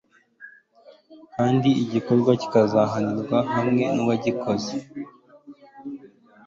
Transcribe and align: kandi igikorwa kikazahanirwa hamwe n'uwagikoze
kandi 1.35 1.69
igikorwa 1.83 2.31
kikazahanirwa 2.41 3.37
hamwe 3.55 3.83
n'uwagikoze 3.95 4.73